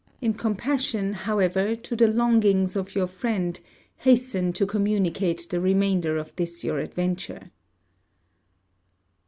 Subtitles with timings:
[0.19, 3.59] In compassion, however, to the longings of your friend,
[3.97, 7.51] hasten to communicate the remainder of this your adventure.